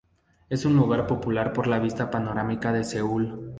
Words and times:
Es 0.49 0.65
un 0.65 0.77
lugar 0.77 1.05
popular 1.05 1.53
por 1.53 1.67
la 1.67 1.77
vista 1.77 2.09
panorámica 2.09 2.71
de 2.73 2.83
Seúl. 2.83 3.49